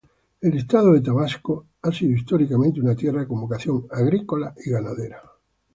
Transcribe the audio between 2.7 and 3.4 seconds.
una tierra con